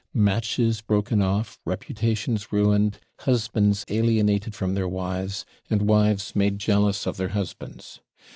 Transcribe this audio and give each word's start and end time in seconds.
Matches 0.15 0.81
broken 0.81 1.21
off, 1.21 1.59
reputations 1.63 2.51
ruined, 2.51 2.97
husbands 3.19 3.85
alienated 3.87 4.55
from 4.55 4.73
their 4.73 4.87
wives, 4.87 5.45
and 5.69 5.83
wives 5.83 6.35
made 6.35 6.57
jealous 6.57 7.05
of 7.05 7.17
their 7.17 7.29
husbands. 7.37 7.99